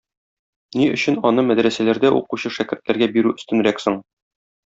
[0.79, 4.01] Ни өчен аны мәдрәсәләрдә укучы шәкертләргә бирү өстенрәк соң?